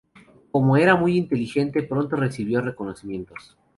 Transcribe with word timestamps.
Como 0.49 0.77
era 0.77 0.95
muy 0.95 1.15
inteligente 1.15 1.83
pronto 1.83 2.15
recibió 2.15 2.59
reconocimientos. 2.59 3.55